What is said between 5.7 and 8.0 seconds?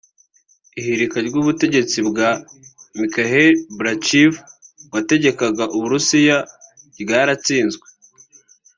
u Burusiya ryaratsinzwe